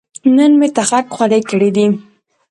[0.35, 1.85] نن مې تخرګ خولې کړې دي